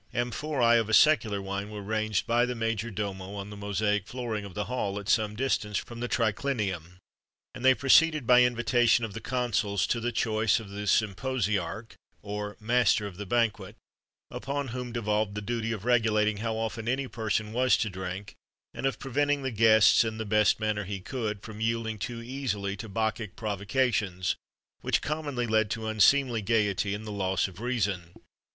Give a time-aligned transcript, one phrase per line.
[0.15, 4.45] Amphoræ of a secular wine were ranged by the major domo on the mosaic flooring
[4.45, 6.95] of the hall, at some distance from the triclinium,
[7.53, 11.91] and they proceeded, by the invitation of the consuls, to the choice of the symposiarch
[12.23, 13.75] (or master of the banquet),
[14.31, 18.33] upon whom devolved the duty of regulating how often any person was to drink,
[18.73, 22.75] and of preventing the guests, in the best manner he could, from yielding too easily
[22.75, 24.35] to bacchic provocations,
[24.79, 28.13] which commonly led to unseemly gaiety and the loss of reason.